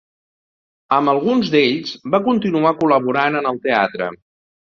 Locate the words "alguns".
1.13-1.51